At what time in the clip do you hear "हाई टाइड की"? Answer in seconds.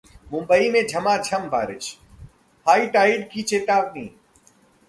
2.65-3.41